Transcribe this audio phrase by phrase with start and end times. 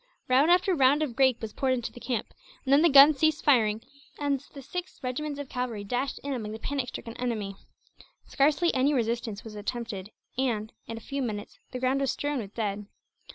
[0.27, 2.33] Round after round of grape was poured into the camp;
[2.65, 3.83] and then the guns ceased firing,
[4.19, 7.55] as the six regiments of cavalry dashed in among the panic stricken enemy.
[8.25, 10.09] Scarcely any resistance was attempted
[10.39, 12.87] and, in a few minutes, the ground was strewn with dead.